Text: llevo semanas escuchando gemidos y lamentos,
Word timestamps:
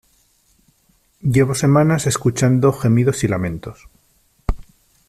llevo 1.21 1.53
semanas 1.53 2.07
escuchando 2.07 2.73
gemidos 2.73 3.23
y 3.23 3.27
lamentos, 3.27 3.87